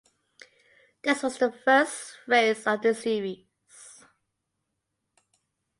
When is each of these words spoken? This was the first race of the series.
This 1.03 1.21
was 1.21 1.37
the 1.37 1.51
first 1.51 2.17
race 2.25 2.65
of 2.65 2.81
the 2.81 2.95
series. 2.95 4.03